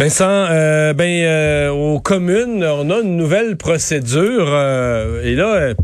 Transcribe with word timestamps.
Vincent, 0.00 0.46
euh, 0.48 0.94
ben 0.94 1.10
euh, 1.10 1.68
aux 1.68 2.00
communes, 2.00 2.64
on 2.64 2.88
a 2.88 3.00
une 3.00 3.18
nouvelle 3.18 3.58
procédure 3.58 4.46
euh, 4.48 5.22
et 5.22 5.34
là, 5.34 5.54
euh, 5.56 5.74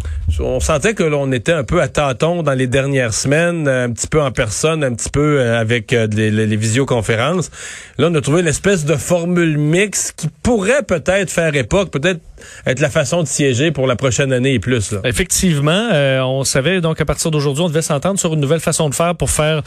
on 0.41 0.61
sentait 0.61 0.95
que 0.95 1.03
l'on 1.03 1.33
était 1.33 1.53
un 1.53 1.65
peu 1.65 1.81
à 1.81 1.89
tâtons 1.89 2.43
dans 2.43 2.53
les 2.53 2.67
dernières 2.67 3.15
semaines, 3.15 3.69
un 3.69 3.91
petit 3.91 4.07
peu 4.07 4.21
en 4.21 4.31
personne, 4.31 4.85
un 4.85 4.95
petit 4.95 5.11
peu 5.11 5.41
avec 5.43 5.93
les, 5.93 6.31
les, 6.31 6.57
visioconférences. 6.57 7.51
Là, 7.99 8.09
on 8.11 8.15
a 8.15 8.21
trouvé 8.21 8.43
l'espèce 8.43 8.85
de 8.85 8.95
formule 8.95 9.59
mixte 9.59 10.15
qui 10.17 10.29
pourrait 10.43 10.83
peut-être 10.83 11.31
faire 11.31 11.55
époque, 11.55 11.91
peut-être 11.91 12.21
être 12.67 12.81
la 12.81 12.91
façon 12.91 13.23
de 13.23 13.29
siéger 13.29 13.71
pour 13.71 13.87
la 13.87 13.97
prochaine 13.97 14.33
année 14.33 14.55
et 14.55 14.59
plus. 14.59 14.93
Là. 14.93 15.01
Effectivement, 15.05 15.89
on 16.25 16.45
savait 16.45 16.81
donc 16.81 17.01
à 17.01 17.05
partir 17.05 17.31
d'aujourd'hui, 17.31 17.65
on 17.65 17.69
devait 17.69 17.83
s'entendre 17.83 18.19
sur 18.19 18.35
une 18.35 18.41
nouvelle 18.41 18.61
façon 18.61 18.89
de 18.89 18.95
faire 18.95 19.15
pour 19.15 19.31
faire 19.31 19.63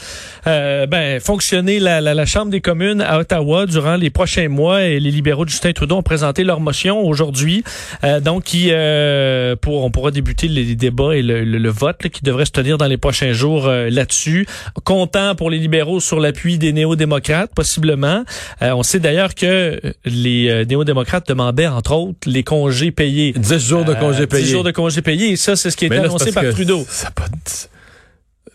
ben, 0.46 1.20
fonctionner 1.20 1.80
la, 1.80 2.26
Chambre 2.26 2.52
des 2.52 2.62
communes 2.62 3.02
à 3.02 3.20
Ottawa 3.20 3.66
durant 3.66 3.96
les 3.96 4.10
prochains 4.10 4.50
mois 4.50 4.84
et 4.84 5.00
les 5.00 5.12
libéraux 5.12 5.46
de 5.46 5.50
Justin 5.50 5.72
Trudeau 5.72 5.98
ont 5.98 6.04
présenté 6.04 6.44
leur 6.44 6.60
motion 6.60 7.02
aujourd'hui. 7.02 7.64
Euh, 8.04 8.20
donc, 8.20 8.44
qui, 8.44 8.70
euh, 8.72 9.56
pour, 9.56 9.84
on 9.84 9.92
pourra 9.92 10.12
débuter 10.12 10.48
les 10.64 10.76
débats 10.76 11.16
et 11.16 11.22
le, 11.22 11.70
vote 11.70 12.10
qui 12.10 12.24
devrait 12.24 12.46
se 12.46 12.52
tenir 12.52 12.78
dans 12.78 12.88
les 12.88 12.98
prochains 12.98 13.32
jours 13.32 13.68
euh, 13.68 13.90
là-dessus. 13.90 14.48
Content 14.84 15.36
pour 15.36 15.50
les 15.50 15.60
libéraux 15.60 16.00
sur 16.00 16.20
l'appui 16.20 16.58
des 16.58 16.74
néo-démocrates, 16.74 17.52
possiblement. 17.54 18.24
on 18.62 18.84
sait 18.84 19.00
d'ailleurs 19.00 19.36
que 19.36 19.80
les 20.06 20.66
néo-démocrates 20.66 21.28
demandaient, 21.28 21.68
entre 21.68 21.94
autres, 21.94 22.18
les 22.26 22.44
congés 22.44 22.92
payés. 22.92 23.34
10 23.36 23.60
jours 23.60 23.86
de 23.86 23.94
congés 23.94 24.28
payés. 24.28 24.44
10 24.44 24.52
jours 24.52 24.64
de 24.64 24.72
congés 24.72 25.02
payés. 25.02 25.32
Et 25.32 25.36
ça, 25.36 25.56
c'est 25.56 25.72
ce 25.72 25.78
qui 25.78 25.86
a 25.86 25.88
été 25.88 25.98
annoncé 25.98 26.32
par 26.32 26.50
Trudeau. 26.50 26.86
Ça 26.90 27.12
pas 27.12 27.28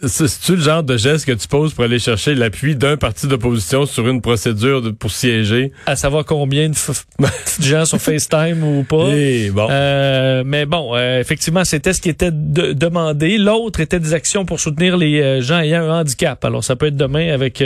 c'est-tu 0.08 0.56
le 0.56 0.62
genre 0.62 0.82
de 0.82 0.96
geste 0.96 1.26
que 1.26 1.32
tu 1.32 1.48
poses 1.48 1.72
pour 1.72 1.84
aller 1.84 1.98
chercher 1.98 2.34
l'appui 2.34 2.74
d'un 2.74 2.96
parti 2.96 3.26
d'opposition 3.26 3.86
sur 3.86 4.08
une 4.08 4.20
procédure 4.20 4.82
pour 4.98 5.10
siéger? 5.10 5.72
À 5.86 5.96
savoir 5.96 6.24
combien 6.24 6.68
de, 6.68 6.74
gens 7.60 7.84
sur 7.84 8.00
FaceTime 8.00 8.62
ou 8.62 8.84
pas. 8.84 9.08
Et 9.10 9.46
eh, 9.46 9.50
bon. 9.50 9.68
Euh, 9.70 10.42
mais 10.44 10.66
bon, 10.66 10.94
euh, 10.94 11.20
effectivement, 11.20 11.64
c'était 11.64 11.92
ce 11.92 12.00
qui 12.00 12.08
était 12.08 12.30
demandé. 12.32 13.38
L'autre 13.38 13.80
était 13.80 14.00
des 14.00 14.14
actions 14.14 14.44
pour 14.44 14.60
soutenir 14.60 14.96
les 14.96 15.20
euh, 15.20 15.40
gens 15.40 15.60
ayant 15.60 15.82
un 15.82 16.00
handicap. 16.00 16.44
Alors, 16.44 16.64
ça 16.64 16.76
peut 16.76 16.86
être 16.86 16.96
demain 16.96 17.32
avec 17.32 17.62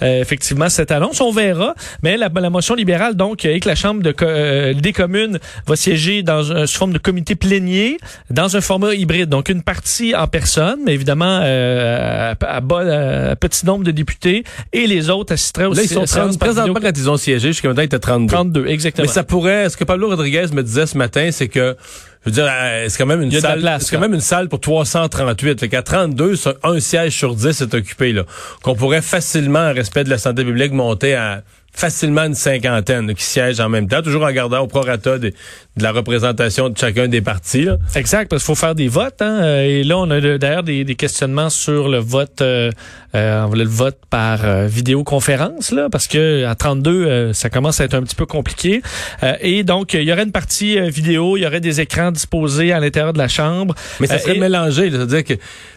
effectivement 0.00 0.68
cette 0.68 0.90
annonce. 0.90 1.20
On 1.20 1.32
verra. 1.32 1.74
Mais 2.02 2.16
la, 2.16 2.28
motion 2.50 2.74
libérale, 2.74 3.14
donc, 3.16 3.44
et 3.44 3.60
que 3.60 3.68
la 3.68 3.74
Chambre 3.74 4.02
de, 4.02 4.72
des 4.72 4.92
communes 4.92 5.38
va 5.66 5.76
siéger 5.76 6.22
dans 6.22 6.52
une 6.52 6.66
forme 6.66 6.92
de 6.92 6.98
comité 6.98 7.34
plénier 7.34 7.98
dans 8.30 8.56
un 8.56 8.60
format 8.60 8.94
hybride. 8.94 9.28
Donc, 9.28 9.48
une 9.48 9.62
partie 9.62 10.14
en 10.14 10.26
personne, 10.26 10.80
mais 10.84 10.94
évidemment 10.94 11.40
euh, 11.42 11.71
à, 11.72 12.30
à, 12.30 13.36
petit 13.36 13.66
nombre 13.66 13.84
de 13.84 13.90
députés 13.90 14.44
et 14.72 14.86
les 14.86 15.10
autres 15.10 15.34
assisteraient 15.34 15.66
aussi. 15.66 15.80
Là, 15.80 16.02
ils 16.02 16.08
sont 16.08 16.20
30, 16.20 16.38
présentement, 16.38 16.80
quand 16.80 16.96
ils 16.96 17.10
ont 17.10 17.16
siégé, 17.16 17.48
jusqu'à 17.48 17.68
maintenant, 17.68 17.82
ils 17.82 17.86
étaient 17.86 17.98
32. 17.98 18.32
32, 18.32 18.66
exactement. 18.66 19.06
Mais 19.06 19.12
ça 19.12 19.24
pourrait, 19.24 19.68
ce 19.68 19.76
que 19.76 19.84
Pablo 19.84 20.08
Rodriguez 20.08 20.46
me 20.52 20.62
disait 20.62 20.86
ce 20.86 20.96
matin, 20.96 21.30
c'est 21.32 21.48
que 21.48 21.76
je 22.24 22.30
veux 22.30 22.34
dire, 22.34 22.46
euh, 22.48 22.86
c'est 22.88 22.98
quand 22.98 23.06
même 23.06 23.22
une 23.22 23.32
salle, 23.32 23.78
c'est 23.80 23.96
quand 23.96 24.00
même 24.00 24.14
une 24.14 24.20
salle 24.20 24.48
pour 24.48 24.60
338. 24.60 25.58
Fait 25.58 25.68
qu'à 25.68 25.82
32, 25.82 26.34
un 26.62 26.78
siège 26.78 27.16
sur 27.16 27.34
10 27.34 27.62
est 27.62 27.74
occupé, 27.74 28.12
là. 28.12 28.24
Qu'on 28.62 28.76
pourrait 28.76 29.02
facilement, 29.02 29.70
en 29.70 29.72
respect 29.72 30.04
de 30.04 30.10
la 30.10 30.18
santé 30.18 30.44
publique, 30.44 30.72
monter 30.72 31.14
à 31.14 31.42
facilement 31.72 32.24
une 32.24 32.34
cinquantaine 32.34 33.14
qui 33.14 33.24
siègent 33.24 33.60
en 33.60 33.68
même 33.68 33.88
temps, 33.88 34.02
toujours 34.02 34.24
en 34.24 34.30
gardant 34.30 34.60
au 34.60 34.66
prorata 34.66 35.18
de, 35.18 35.32
de 35.76 35.82
la 35.82 35.90
représentation 35.92 36.68
de 36.68 36.76
chacun 36.76 37.08
des 37.08 37.22
partis. 37.22 37.64
Là. 37.64 37.78
Exact, 37.94 38.28
parce 38.28 38.42
qu'il 38.42 38.54
faut 38.54 38.60
faire 38.60 38.74
des 38.74 38.88
votes. 38.88 39.20
Hein? 39.22 39.42
Euh, 39.42 39.62
et 39.62 39.84
là, 39.84 39.98
on 39.98 40.10
a 40.10 40.20
d'ailleurs 40.38 40.62
des, 40.62 40.84
des, 40.84 40.94
questionnements 40.94 41.50
sur 41.50 41.88
le 41.88 41.98
vote, 41.98 42.42
euh, 42.42 42.70
euh, 43.14 43.42
on 43.44 43.48
voulait 43.48 43.64
le 43.64 43.70
vote 43.70 43.98
par 44.10 44.44
euh, 44.44 44.66
vidéoconférence, 44.66 45.72
là, 45.72 45.88
parce 45.90 46.06
que 46.06 46.44
à 46.44 46.54
32, 46.54 47.32
ça 47.32 47.48
commence 47.48 47.80
à 47.80 47.84
être 47.84 47.94
un 47.94 48.02
petit 48.02 48.16
peu 48.16 48.26
compliqué. 48.26 48.82
et 49.40 49.64
donc, 49.64 49.94
il 49.94 50.02
y 50.02 50.12
aurait 50.12 50.24
une 50.24 50.32
partie 50.32 50.78
vidéo, 50.90 51.36
il 51.36 51.42
y 51.42 51.46
aurait 51.46 51.60
des 51.60 51.80
écrans 51.80 52.12
disposés 52.12 52.72
à 52.72 52.80
l'intérieur 52.80 53.12
de 53.12 53.18
la 53.18 53.28
chambre. 53.28 53.74
Mais 53.98 54.06
ça 54.06 54.18
serait 54.18 54.38
mélangé, 54.38 54.90
c'est-à-dire 54.90 55.24
que 55.24 55.34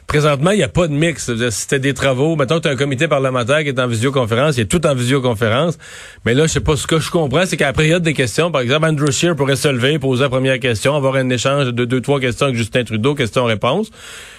présentement, 0.07 0.51
il 0.51 0.57
n'y 0.57 0.63
a 0.63 0.69
pas 0.69 0.87
de 0.87 0.93
mix. 0.93 1.31
C'était 1.49 1.79
des 1.79 1.93
travaux, 1.93 2.35
mettons, 2.35 2.59
tu 2.59 2.67
as 2.67 2.71
un 2.71 2.75
comité 2.75 3.07
parlementaire 3.07 3.63
qui 3.63 3.69
est 3.69 3.79
en 3.79 3.87
visioconférence, 3.87 4.57
il 4.57 4.61
est 4.61 4.65
tout 4.65 4.85
en 4.85 4.95
visioconférence. 4.95 5.77
Mais 6.25 6.33
là, 6.33 6.47
je 6.47 6.53
sais 6.53 6.59
pas, 6.59 6.75
ce 6.75 6.87
que 6.87 6.99
je 6.99 7.09
comprends, 7.11 7.45
c'est 7.45 7.57
qu'à 7.57 7.67
la 7.67 7.73
période 7.73 8.03
des 8.03 8.13
questions, 8.13 8.51
par 8.51 8.61
exemple, 8.61 8.85
Andrew 8.85 9.11
Scheer 9.11 9.35
pourrait 9.35 9.55
se 9.55 9.67
lever, 9.67 9.99
poser 9.99 10.23
la 10.23 10.29
première 10.29 10.59
question, 10.59 10.95
avoir 10.95 11.15
un 11.15 11.29
échange 11.29 11.67
de 11.67 11.85
deux, 11.85 12.01
trois 12.01 12.19
questions 12.19 12.47
avec 12.47 12.57
Justin 12.57 12.83
Trudeau, 12.83 13.15
question-réponse. 13.15 13.89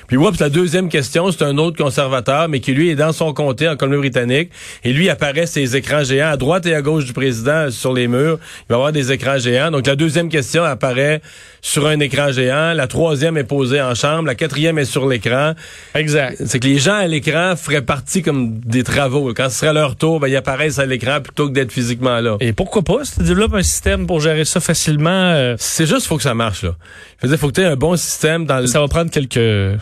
Puis 0.08 0.16
oups, 0.16 0.38
la 0.38 0.48
deuxième 0.48 0.88
question, 0.88 1.30
c'est 1.30 1.42
un 1.42 1.58
autre 1.58 1.76
conservateur, 1.76 2.48
mais 2.48 2.60
qui 2.60 2.72
lui 2.72 2.90
est 2.90 2.94
dans 2.94 3.12
son 3.12 3.32
comté 3.32 3.68
en 3.68 3.76
Colombie-Britannique. 3.76 4.50
Et 4.84 4.92
lui 4.92 5.08
apparaît 5.08 5.46
ses 5.46 5.76
écrans 5.76 6.04
géants 6.04 6.30
à 6.30 6.36
droite 6.36 6.66
et 6.66 6.74
à 6.74 6.82
gauche 6.82 7.04
du 7.04 7.12
président 7.12 7.70
sur 7.70 7.92
les 7.92 8.08
murs. 8.08 8.38
Il 8.60 8.70
va 8.70 8.76
avoir 8.76 8.92
des 8.92 9.12
écrans 9.12 9.38
géants. 9.38 9.70
Donc 9.70 9.86
la 9.86 9.96
deuxième 9.96 10.28
question 10.28 10.62
apparaît 10.64 11.20
sur 11.60 11.86
un 11.86 11.98
écran 12.00 12.30
géant. 12.30 12.72
La 12.72 12.86
troisième 12.86 13.36
est 13.36 13.44
posée 13.44 13.80
en 13.80 13.94
chambre. 13.94 14.26
La 14.26 14.34
quatrième 14.34 14.78
est 14.78 14.84
sur 14.84 15.08
l'écran. 15.08 15.54
Exact. 15.94 16.40
C'est 16.46 16.60
que 16.60 16.66
les 16.66 16.78
gens 16.78 16.94
à 16.94 17.06
l'écran 17.06 17.54
feraient 17.56 17.82
partie 17.82 18.22
comme 18.22 18.60
des 18.60 18.84
travaux. 18.84 19.32
Quand 19.34 19.50
ce 19.50 19.58
serait 19.58 19.72
leur 19.72 19.96
tour, 19.96 20.20
ben, 20.20 20.28
ils 20.28 20.36
apparaissent 20.36 20.78
à 20.78 20.86
l'écran 20.86 21.20
plutôt 21.20 21.48
que 21.48 21.52
d'être 21.52 21.72
physiquement 21.72 22.20
là. 22.20 22.36
Et 22.40 22.52
pourquoi 22.52 22.82
pas? 22.82 23.04
Si 23.04 23.16
tu 23.16 23.24
développes 23.24 23.54
un 23.54 23.62
système 23.62 24.06
pour 24.06 24.20
gérer 24.20 24.44
ça 24.44 24.60
facilement... 24.60 25.10
Euh, 25.10 25.56
c'est 25.58 25.86
juste, 25.86 26.06
faut 26.06 26.16
que 26.16 26.22
ça 26.22 26.34
marche, 26.34 26.62
là. 26.62 26.76
Je 27.22 27.28
veux 27.28 27.36
faut 27.36 27.48
que 27.48 27.54
tu 27.54 27.60
aies 27.62 27.66
un 27.66 27.76
bon 27.76 27.96
système 27.96 28.46
dans 28.46 28.60
le... 28.60 28.66
Ça 28.66 28.80
va 28.80 28.88
prendre 28.88 29.10
quelques 29.10 29.80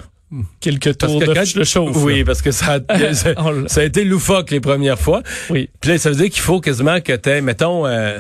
quelques 0.61 0.99
tours 0.99 1.21
de, 1.21 1.65
chauffe. 1.65 1.97
Oui, 1.97 2.25
parce 2.25 2.43
que 2.43 2.51
ça 2.51 2.79
a, 2.89 3.15
ça, 3.69 3.81
a 3.81 3.85
été 3.85 4.05
loufoque 4.05 4.51
les 4.51 4.61
premières 4.61 4.99
fois. 4.99 5.23
Oui. 5.51 5.71
Puis 5.81 5.91
là, 5.91 5.99
ça 5.99 6.11
veut 6.11 6.17
dire 6.17 6.31
qu'il 6.31 6.43
faut 6.43 6.61
quasiment 6.61 7.01
que 7.01 7.13
tu 7.13 7.43
mettons, 7.43 7.87
euh, 7.87 8.19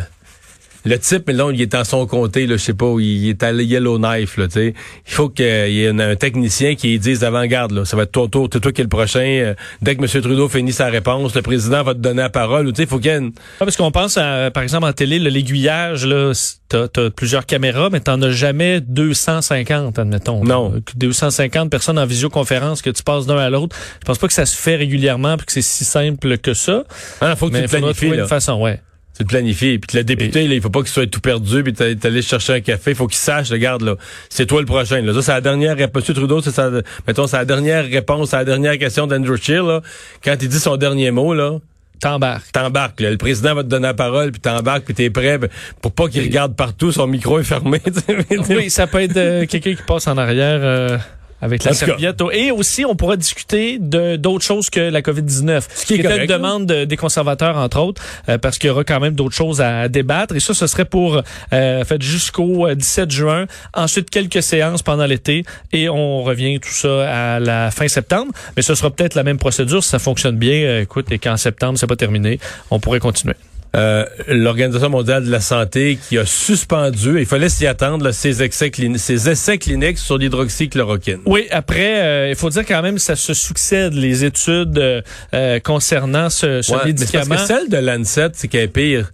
le 0.84 0.98
type, 0.98 1.24
mais 1.26 1.32
là, 1.32 1.50
il 1.52 1.60
est 1.60 1.74
en 1.74 1.84
son 1.84 2.06
comté, 2.06 2.46
là, 2.46 2.56
je 2.56 2.62
sais 2.62 2.74
pas, 2.74 2.94
il 2.98 3.28
est 3.28 3.42
à 3.42 3.52
Yellowknife, 3.52 4.36
là, 4.36 4.46
tu 4.48 4.52
sais. 4.52 4.74
Il 5.06 5.12
faut 5.12 5.28
qu'il 5.28 5.46
y 5.46 5.84
ait 5.84 5.88
un, 5.88 6.16
technicien 6.16 6.74
qui 6.74 6.98
dise 6.98 7.24
avant-garde, 7.24 7.72
là, 7.72 7.84
ça 7.84 7.96
va 7.96 8.04
être 8.04 8.12
ton 8.12 8.28
tour, 8.28 8.48
c'est 8.52 8.60
toi 8.60 8.72
qui 8.72 8.82
es 8.82 8.84
le 8.84 8.88
prochain. 8.88 9.20
Euh, 9.20 9.54
dès 9.82 9.96
que 9.96 10.02
M. 10.02 10.22
Trudeau 10.22 10.48
finit 10.48 10.72
sa 10.72 10.86
réponse, 10.86 11.34
le 11.34 11.42
président 11.42 11.82
va 11.82 11.94
te 11.94 12.00
donner 12.00 12.22
la 12.22 12.30
parole, 12.30 12.66
tu 12.68 12.76
sais, 12.76 12.82
il 12.82 12.88
faut 12.88 12.98
qu'il 12.98 13.10
y 13.10 13.14
ait 13.14 13.18
une... 13.18 13.32
Ah, 13.60 13.64
parce 13.64 13.76
qu'on 13.76 13.90
pense, 13.90 14.18
à, 14.18 14.50
par 14.50 14.62
exemple, 14.62 14.86
en 14.86 14.92
télé, 14.92 15.18
l'aiguillage, 15.18 16.06
là, 16.06 16.32
t'as 16.68 16.86
as 16.96 17.10
plusieurs 17.10 17.46
caméras, 17.46 17.88
mais 17.90 18.00
t'en 18.00 18.20
as 18.20 18.30
jamais 18.30 18.80
250, 18.80 19.98
admettons. 19.98 20.44
Non. 20.44 20.74
250 20.96 21.70
personnes 21.70 21.98
en 21.98 22.06
visioconférence 22.06 22.82
que 22.82 22.90
tu 22.90 23.02
passes 23.02 23.26
d'un 23.26 23.38
à 23.38 23.50
l'autre. 23.50 23.76
Je 24.00 24.06
pense 24.06 24.18
pas 24.18 24.26
que 24.26 24.32
ça 24.32 24.46
se 24.46 24.56
fait 24.56 24.76
régulièrement 24.76 25.36
puis 25.36 25.46
que 25.46 25.52
c'est 25.52 25.62
si 25.62 25.84
simple 25.84 26.38
que 26.38 26.54
ça. 26.54 26.84
Ah, 27.20 27.36
faut 27.36 27.48
que 27.48 27.56
tu 27.56 27.68
planifies, 27.68 28.08
une 28.08 28.26
façon, 28.26 28.60
ouais. 28.60 28.80
Tu 29.16 29.22
le 29.22 29.26
planifies. 29.26 29.78
Puis 29.78 29.96
le 29.96 30.04
député, 30.04 30.48
là, 30.48 30.54
il 30.54 30.60
faut 30.60 30.70
pas 30.70 30.80
qu'il 30.80 30.88
soit 30.88 31.06
tout 31.06 31.20
perdu, 31.20 31.62
puis 31.62 31.72
t'es 31.72 31.96
allé 32.04 32.20
chercher 32.20 32.54
un 32.54 32.60
café. 32.60 32.90
Il 32.90 32.96
faut 32.96 33.06
qu'il 33.06 33.18
sache, 33.18 33.50
regarde, 33.50 33.82
là, 33.82 33.96
c'est 34.28 34.46
toi 34.46 34.60
le 34.60 34.66
prochain. 34.66 35.00
Là. 35.02 35.12
Ça, 35.14 35.22
c'est 35.22 35.32
la 35.32 35.40
dernière 35.40 35.76
réponse. 35.76 36.04
Trudeau, 36.04 36.40
c'est 36.40 36.50
sa, 36.50 36.70
mettons, 37.06 37.26
c'est 37.26 37.36
la 37.36 37.44
dernière 37.44 37.84
réponse 37.84 38.34
à 38.34 38.38
la 38.38 38.44
dernière 38.44 38.78
question 38.78 39.06
d'Andrew 39.06 39.36
Scheer, 39.36 39.62
là. 39.62 39.82
Quand 40.22 40.36
il 40.40 40.48
dit 40.48 40.58
son 40.58 40.76
dernier 40.76 41.10
mot, 41.10 41.32
là. 41.32 41.58
T'embarques. 42.00 42.52
T'embarques. 42.52 43.00
Le 43.00 43.16
président 43.16 43.54
va 43.54 43.62
te 43.62 43.68
donner 43.68 43.86
la 43.86 43.94
parole, 43.94 44.32
puis 44.32 44.40
t'embarques, 44.40 44.84
puis 44.84 44.94
t'es 44.94 45.10
prêt 45.10 45.38
pour 45.80 45.92
pas 45.92 46.08
qu'il 46.08 46.22
regarde 46.22 46.54
partout, 46.54 46.92
son 46.92 47.06
micro 47.06 47.38
est 47.38 47.44
fermé. 47.44 47.80
oui, 48.50 48.68
ça 48.68 48.86
peut 48.86 49.00
être 49.00 49.16
euh, 49.16 49.46
quelqu'un 49.46 49.74
qui 49.74 49.82
passe 49.82 50.06
en 50.06 50.18
arrière. 50.18 50.60
Euh, 50.62 50.98
avec 51.44 51.62
la 51.62 51.74
serviette. 51.74 52.22
Et 52.32 52.50
aussi, 52.50 52.84
on 52.86 52.96
pourra 52.96 53.16
discuter 53.16 53.78
de 53.78 54.16
d'autres 54.16 54.44
choses 54.44 54.70
que 54.70 54.80
la 54.80 55.02
COVID-19. 55.02 55.62
Ce 55.74 55.84
qui 55.84 55.94
est, 55.94 55.98
une 55.98 56.26
demande 56.26 56.66
des 56.66 56.96
conservateurs, 56.96 57.58
entre 57.58 57.78
autres, 57.80 58.02
euh, 58.30 58.38
parce 58.38 58.58
qu'il 58.58 58.68
y 58.68 58.70
aura 58.70 58.82
quand 58.82 58.98
même 58.98 59.14
d'autres 59.14 59.34
choses 59.34 59.60
à, 59.60 59.88
débattre. 59.88 60.34
Et 60.34 60.40
ça, 60.40 60.54
ce 60.54 60.66
serait 60.66 60.86
pour 60.86 61.20
euh, 61.52 61.84
fait 61.84 62.00
jusqu'au 62.00 62.72
17 62.74 63.04
euh, 63.04 63.10
juin. 63.10 63.46
Ensuite, 63.74 64.08
quelques 64.08 64.42
séances 64.42 64.82
pendant 64.82 65.04
l'été. 65.04 65.44
Et 65.72 65.88
on 65.90 66.22
revient 66.22 66.58
tout 66.60 66.70
ça 66.70 67.34
à 67.34 67.40
la 67.40 67.70
fin 67.70 67.88
septembre. 67.88 68.32
Mais 68.56 68.62
ce 68.62 68.74
sera 68.74 68.90
peut-être 68.90 69.14
la 69.14 69.22
même 69.22 69.38
procédure 69.38 69.84
si 69.84 69.90
ça 69.90 69.98
fonctionne 69.98 70.36
bien. 70.36 70.64
Euh, 70.64 70.82
écoute, 70.82 71.12
et 71.12 71.18
qu'en 71.18 71.36
septembre, 71.36 71.78
c'est 71.78 71.86
pas 71.86 71.96
terminé, 71.96 72.38
on 72.70 72.80
pourrait 72.80 73.00
continuer. 73.00 73.34
Euh, 73.74 74.04
l'Organisation 74.28 74.88
mondiale 74.88 75.24
de 75.24 75.30
la 75.30 75.40
santé 75.40 75.98
qui 76.08 76.16
a 76.16 76.24
suspendu, 76.24 77.18
il 77.18 77.26
fallait 77.26 77.48
s'y 77.48 77.66
attendre, 77.66 78.12
ses, 78.12 78.42
essais 78.42 78.70
ses 78.96 79.28
essais 79.28 79.58
cliniques 79.58 79.98
sur 79.98 80.16
l'hydroxychloroquine. 80.16 81.20
Oui, 81.26 81.46
après, 81.50 82.02
euh, 82.02 82.28
il 82.30 82.36
faut 82.36 82.50
dire 82.50 82.64
quand 82.64 82.82
même 82.82 82.98
ça 82.98 83.16
se 83.16 83.34
succède, 83.34 83.94
les 83.94 84.24
études 84.24 85.02
euh, 85.34 85.60
concernant 85.60 86.30
ce, 86.30 86.62
ce 86.62 86.84
médicament. 86.84 87.26
parce 87.28 87.42
que 87.42 87.46
celle 87.48 87.68
de 87.68 87.78
Lancet, 87.78 88.30
c'est 88.34 88.46
qu'elle 88.46 88.64
est 88.64 88.68
pire. 88.68 89.10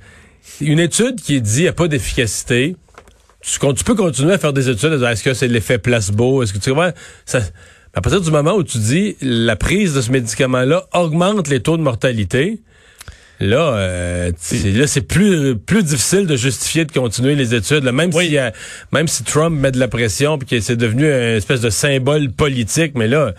Une 0.61 0.79
étude 0.79 1.21
qui 1.23 1.41
dit 1.41 1.53
qu'il 1.53 1.63
n'y 1.63 1.69
a 1.69 1.73
pas 1.73 1.89
d'efficacité, 1.89 2.77
tu, 3.41 3.59
tu, 3.59 3.85
peux 3.85 3.95
continuer 3.95 4.35
à 4.35 4.39
faire 4.39 4.53
des 4.53 4.69
études. 4.69 4.93
Est-ce 5.03 5.23
que 5.23 5.33
c'est 5.33 5.49
l'effet 5.49 5.79
placebo? 5.79 6.43
Est-ce 6.43 6.53
que 6.53 6.59
tu 6.59 6.71
vois, 6.71 6.93
ça, 7.25 7.41
à 7.95 8.01
partir 8.03 8.21
du 8.21 8.31
moment 8.31 8.53
où 8.53 8.63
tu 8.63 8.77
dis 8.77 9.17
la 9.23 9.57
prise 9.57 9.95
de 9.95 10.03
ce 10.03 10.13
médicament-là 10.13 10.85
augmente 10.93 11.49
les 11.49 11.61
taux 11.61 11.79
de 11.79 11.83
mortalité, 11.83 12.61
Là, 13.41 13.75
euh, 13.75 14.33
là 14.53 14.87
c'est 14.87 15.01
plus 15.01 15.57
plus 15.57 15.83
difficile 15.83 16.27
de 16.27 16.37
justifier 16.37 16.85
de 16.85 16.93
continuer 16.93 17.35
les 17.35 17.55
études. 17.55 17.85
Même 17.85 18.13
si 18.13 18.37
même 18.93 19.09
si 19.09 19.25
Trump 19.25 19.59
met 19.59 19.73
de 19.73 19.79
la 19.79 19.89
pression 19.89 20.39
puis 20.39 20.47
que 20.47 20.61
c'est 20.61 20.77
devenu 20.77 21.05
une 21.07 21.37
espèce 21.37 21.63
de 21.63 21.71
symbole 21.71 22.31
politique, 22.31 22.93
mais 22.95 23.09
là, 23.09 23.35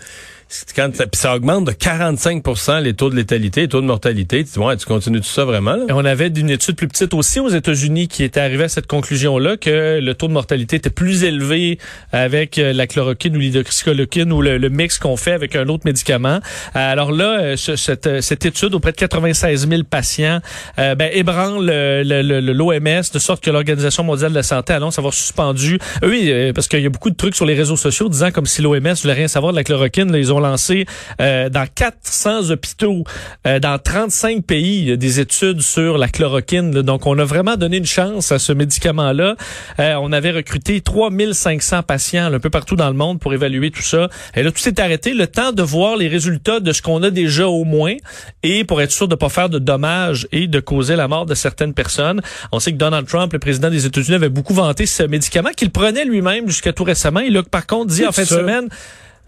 ça, 1.14 1.34
augmente 1.34 1.66
de 1.66 1.72
45 1.72 2.42
les 2.82 2.94
taux 2.94 3.10
de 3.10 3.16
létalité, 3.16 3.62
les 3.62 3.68
taux 3.68 3.80
de 3.80 3.86
mortalité. 3.86 4.44
Tu 4.44 4.58
ouais, 4.58 4.76
tu 4.76 4.86
continues 4.86 5.20
tout 5.20 5.26
ça 5.26 5.44
vraiment? 5.44 5.76
On 5.88 6.04
avait 6.04 6.28
une 6.28 6.50
étude 6.50 6.76
plus 6.76 6.88
petite 6.88 7.14
aussi 7.14 7.40
aux 7.40 7.48
États-Unis 7.48 8.08
qui 8.08 8.22
était 8.22 8.40
arrivée 8.40 8.64
à 8.64 8.68
cette 8.68 8.86
conclusion-là 8.86 9.56
que 9.56 10.00
le 10.00 10.14
taux 10.14 10.28
de 10.28 10.32
mortalité 10.32 10.76
était 10.76 10.90
plus 10.90 11.24
élevé 11.24 11.78
avec 12.12 12.58
euh, 12.58 12.72
la 12.72 12.86
chloroquine 12.86 13.36
ou 13.36 13.40
l'hydroxychloroquine 13.40 14.32
ou 14.32 14.42
le, 14.42 14.68
mix 14.68 14.98
qu'on 14.98 15.16
fait 15.16 15.32
avec 15.32 15.56
un 15.56 15.68
autre 15.68 15.82
médicament. 15.84 16.40
Alors 16.74 17.12
là, 17.12 17.40
euh, 17.40 17.56
cette, 17.56 18.06
euh, 18.06 18.20
cette, 18.20 18.44
étude 18.46 18.74
auprès 18.74 18.92
de 18.92 18.96
96 18.96 19.68
000 19.68 19.82
patients 19.84 20.40
ben, 20.76 21.08
ébranle 21.12 21.66
l'OMS 22.02 23.02
de 23.12 23.18
sorte 23.18 23.42
que 23.42 23.50
l'Organisation 23.50 24.04
mondiale 24.04 24.30
de 24.30 24.36
la 24.36 24.42
santé 24.42 24.72
annonce 24.72 24.98
avoir 24.98 25.14
suspendu. 25.14 25.78
Oui, 26.02 26.32
parce 26.54 26.68
qu'il 26.68 26.80
y 26.80 26.86
a 26.86 26.90
beaucoup 26.90 27.10
de 27.10 27.16
trucs 27.16 27.34
sur 27.36 27.46
les 27.46 27.54
réseaux 27.54 27.76
sociaux 27.76 28.08
disant 28.08 28.30
comme 28.30 28.46
si 28.46 28.62
l'OMS 28.62 28.94
voulait 29.02 29.14
rien 29.14 29.28
savoir 29.28 29.52
de 29.52 29.56
la 29.56 29.64
chloroquine. 29.64 30.14
Ils 30.14 30.32
ont 30.32 30.40
lancé 30.42 30.84
dans 31.18 31.66
400 31.74 32.50
hôpitaux, 32.50 33.04
dans 33.44 33.78
35 33.82 34.44
pays, 34.44 34.98
des 34.98 35.20
études 35.20 35.62
sur 35.62 35.96
la 35.96 36.08
chloroquine. 36.08 36.70
Donc, 36.82 37.06
on 37.06 37.18
a 37.18 37.24
vraiment 37.24 37.56
donné 37.56 37.78
une 37.78 37.86
chance 37.86 38.32
à 38.32 38.38
ce 38.38 38.52
médicament-là. 38.52 39.36
on 39.78 40.12
avait 40.12 40.32
recruté 40.32 40.80
3500 40.80 41.82
patients 41.82 42.32
un 42.32 42.40
peu 42.40 42.50
partout 42.50 42.76
dans 42.76 42.88
le 42.88 42.96
monde 42.96 43.20
pour 43.20 43.32
évaluer 43.32 43.70
tout 43.70 43.82
ça. 43.82 44.08
Et 44.34 44.42
là, 44.42 44.50
tout 44.50 44.58
s'est 44.58 44.80
arrêté. 44.80 45.14
Le 45.14 45.26
temps 45.26 45.52
de 45.52 45.62
voir 45.62 45.96
les 45.96 46.08
résultats 46.08 46.60
de 46.60 46.72
ce 46.72 46.82
qu'on 46.82 47.02
a 47.02 47.10
déjà 47.10 47.46
au 47.48 47.64
moins 47.64 47.94
et 48.42 48.64
pour 48.64 48.82
être 48.82 48.92
sûr 48.92 49.08
de 49.08 49.14
ne 49.14 49.18
pas 49.18 49.28
faire 49.28 49.48
de 49.48 49.58
dommages 49.58 50.26
et 50.32 50.48
de 50.48 50.60
causer 50.60 50.96
la 50.96 51.08
mort 51.08 51.26
de 51.26 51.34
certaines 51.34 51.74
personnes. 51.74 52.20
On 52.50 52.60
sait 52.60 52.72
que 52.72 52.76
Donald 52.76 53.06
Trump, 53.06 53.32
le 53.32 53.38
président 53.38 53.70
des 53.70 53.86
États-Unis, 53.86 54.16
avait 54.16 54.28
beaucoup 54.28 54.54
vanté 54.54 54.86
ce 54.86 55.04
médicament 55.04 55.50
qu'il 55.56 55.70
prenait 55.70 56.04
lui-même 56.04 56.48
jusqu'à 56.48 56.72
tout 56.72 56.84
récemment. 56.84 57.20
Il 57.20 57.36
a 57.36 57.42
par 57.42 57.66
contre 57.66 57.86
dit 57.86 58.06
en 58.06 58.12
fin 58.12 58.22
de 58.22 58.28
semaine, 58.28 58.68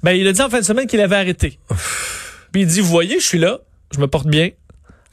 ben, 0.05 0.13
il 0.13 0.29
a 0.29 0.33
dit 0.33 0.43
en 0.43 0.51
fin 0.51 0.61
de 0.61 0.65
semaine 0.65 0.87
qu'il 0.87 1.01
avait 1.01 1.17
arrêté. 1.17 1.59
Puis 2.53 2.63
il 2.63 2.67
dit, 2.67 2.81
vous 2.81 2.89
voyez, 2.89 3.19
je 3.19 3.25
suis 3.25 3.39
là, 3.39 3.61
je 3.91 3.99
me 3.99 4.07
porte 4.07 4.27
bien. 4.27 4.51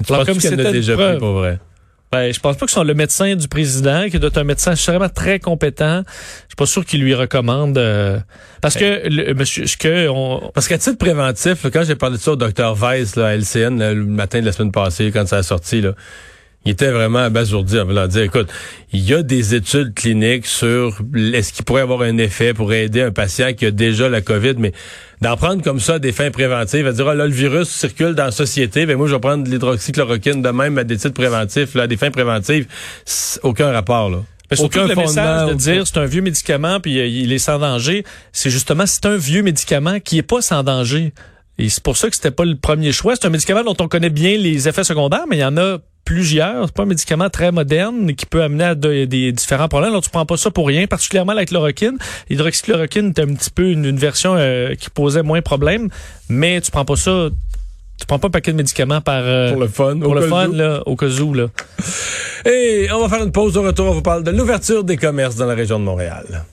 Tu 0.05 0.11
Alors, 0.13 0.25
comme 0.25 0.39
c'était 0.39 0.71
déjà 0.71 0.95
pris 0.95 1.17
pour 1.17 1.31
vrai? 1.31 1.59
Ben, 2.11 2.33
je 2.33 2.41
pense 2.41 2.57
pas 2.57 2.65
que 2.65 2.71
c'est 2.73 2.83
le 2.83 2.93
médecin 2.93 3.35
du 3.35 3.47
président, 3.47 4.09
qui 4.09 4.19
doit 4.19 4.27
être 4.27 4.37
un 4.37 4.43
médecin 4.43 4.73
vraiment 4.73 5.07
très 5.07 5.39
compétent. 5.39 6.03
Je 6.05 6.47
suis 6.49 6.55
pas 6.57 6.65
sûr 6.65 6.83
qu'il 6.83 7.01
lui 7.01 7.13
recommande 7.13 7.77
euh, 7.77 8.19
parce 8.59 8.75
que 8.75 9.07
le, 9.07 9.33
monsieur 9.33 9.65
ce 9.65 9.77
que 9.77 10.09
on... 10.09 10.51
parce 10.53 10.67
qu'à 10.67 10.77
titre 10.77 10.97
préventif, 10.97 11.65
quand 11.71 11.85
j'ai 11.85 11.95
parlé 11.95 12.17
de 12.17 12.21
ça 12.21 12.33
au 12.33 12.35
docteur 12.35 12.75
Weiss 12.75 13.15
là, 13.15 13.27
à 13.27 13.37
LCN 13.37 13.79
le 13.93 14.03
matin 14.03 14.41
de 14.41 14.45
la 14.45 14.51
semaine 14.51 14.73
passée 14.73 15.09
quand 15.13 15.25
ça 15.25 15.37
a 15.37 15.43
sorti 15.43 15.79
là, 15.79 15.93
il 16.63 16.71
était 16.71 16.91
vraiment 16.91 17.19
abasourdi 17.19 17.79
en 17.79 17.85
voulant 17.85 18.07
dire, 18.07 18.21
écoute, 18.21 18.47
il 18.93 18.99
y 18.99 19.15
a 19.15 19.23
des 19.23 19.55
études 19.55 19.95
cliniques 19.95 20.45
sur 20.45 21.01
est-ce 21.33 21.53
qu'il 21.53 21.65
pourrait 21.65 21.81
avoir 21.81 22.01
un 22.01 22.17
effet 22.19 22.53
pour 22.53 22.71
aider 22.71 23.01
un 23.01 23.11
patient 23.11 23.53
qui 23.53 23.65
a 23.65 23.71
déjà 23.71 24.09
la 24.09 24.21
COVID, 24.21 24.55
mais 24.59 24.71
d'en 25.21 25.35
prendre 25.37 25.63
comme 25.63 25.79
ça 25.79 25.97
des 25.97 26.11
fins 26.11 26.29
préventives, 26.29 26.85
à 26.85 26.91
dire, 26.91 27.07
oh 27.07 27.13
là, 27.13 27.25
le 27.25 27.33
virus 27.33 27.67
circule 27.69 28.13
dans 28.13 28.25
la 28.25 28.31
société, 28.31 28.85
ben 28.85 28.95
moi, 28.95 29.07
je 29.07 29.15
vais 29.15 29.19
prendre 29.19 29.43
de 29.43 29.49
l'hydroxychloroquine 29.49 30.43
de 30.43 30.49
même 30.49 30.77
à 30.77 30.83
des 30.83 30.97
titres 30.97 31.15
préventifs, 31.15 31.73
là, 31.73 31.87
des 31.87 31.97
fins 31.97 32.11
préventives, 32.11 32.67
aucun 33.41 33.71
rapport, 33.71 34.11
là. 34.11 34.19
aucun 34.59 34.85
le 34.85 34.95
message 34.95 35.49
de 35.49 35.53
dire 35.55 35.87
c'est 35.87 35.97
un 35.97 36.05
vieux 36.05 36.21
médicament 36.21 36.79
puis 36.79 36.99
euh, 36.99 37.07
il 37.07 37.31
est 37.33 37.39
sans 37.39 37.57
danger, 37.57 38.03
c'est 38.33 38.51
justement 38.51 38.85
c'est 38.85 39.05
un 39.07 39.17
vieux 39.17 39.41
médicament 39.41 39.99
qui 39.99 40.19
est 40.19 40.23
pas 40.23 40.41
sans 40.41 40.61
danger. 40.61 41.11
Et 41.57 41.69
c'est 41.69 41.83
pour 41.83 41.97
ça 41.97 42.09
que 42.09 42.15
c'était 42.15 42.31
pas 42.31 42.45
le 42.45 42.55
premier 42.55 42.91
choix. 42.91 43.15
C'est 43.15 43.27
un 43.27 43.29
médicament 43.29 43.63
dont 43.63 43.75
on 43.79 43.87
connaît 43.87 44.09
bien 44.09 44.37
les 44.37 44.67
effets 44.67 44.83
secondaires, 44.83 45.25
mais 45.29 45.37
il 45.37 45.41
y 45.41 45.45
en 45.45 45.57
a 45.57 45.77
plusieurs. 46.11 46.65
C'est 46.65 46.75
pas 46.75 46.83
un 46.83 46.87
médicament 46.87 47.29
très 47.29 47.51
moderne 47.51 48.13
qui 48.15 48.25
peut 48.25 48.43
amener 48.43 48.65
à 48.65 48.75
des 48.75 49.31
différents 49.31 49.69
problèmes. 49.69 49.91
Alors, 49.91 50.03
tu 50.03 50.09
prends 50.09 50.25
pas 50.25 50.35
ça 50.35 50.51
pour 50.51 50.67
rien, 50.67 50.85
particulièrement 50.85 51.33
la 51.33 51.45
chloroquine. 51.45 51.97
L'hydroxychloroquine 52.29 53.13
est 53.15 53.19
un 53.19 53.33
petit 53.33 53.49
peu 53.49 53.69
une, 53.71 53.95
version 53.95 54.35
euh, 54.35 54.75
qui 54.75 54.89
posait 54.89 55.23
moins 55.23 55.39
de 55.39 55.43
problèmes, 55.43 55.89
mais 56.27 56.59
tu 56.59 56.71
prends 56.71 56.85
pas 56.85 56.95
ça 56.95 57.29
tu 57.99 58.07
prends 58.07 58.17
pas 58.17 58.29
un 58.29 58.31
paquet 58.31 58.51
de 58.51 58.57
médicaments 58.57 58.99
par 58.99 59.21
euh, 59.23 59.51
pour 59.51 59.61
le 59.61 59.67
fun 59.67 59.99
pour 59.99 60.15
le 60.15 60.21
fun 60.21 60.47
là 60.47 60.81
au 60.87 60.95
cas 60.95 61.07
où 61.07 61.35
là. 61.35 61.47
Et 62.45 62.87
on 62.91 63.05
va 63.05 63.15
faire 63.15 63.23
une 63.23 63.31
pause 63.31 63.55
au 63.57 63.61
retour 63.61 63.89
on 63.89 63.93
vous 63.93 64.01
parle 64.01 64.23
de 64.23 64.31
l'ouverture 64.31 64.83
des 64.83 64.97
commerces 64.97 65.35
dans 65.35 65.45
la 65.45 65.53
région 65.53 65.79
de 65.79 65.83
Montréal. 65.83 66.43